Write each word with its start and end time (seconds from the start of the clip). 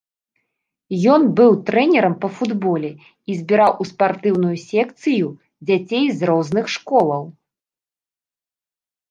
Ён 1.15 1.21
быў 1.39 1.51
трэнерам 1.67 2.15
па 2.23 2.29
футболе 2.37 2.91
і 3.33 3.35
збіраў 3.41 3.71
у 3.85 3.87
спартыўную 3.91 4.55
секцыю 4.71 5.27
дзяцей 5.69 6.05
з 6.17 6.33
розных 6.33 6.65
школаў. 6.79 7.23